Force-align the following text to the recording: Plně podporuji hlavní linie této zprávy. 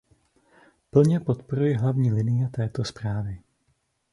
Plně 0.89 1.19
podporuji 1.19 1.73
hlavní 1.73 2.11
linie 2.11 2.47
této 2.49 2.83
zprávy. 2.83 3.39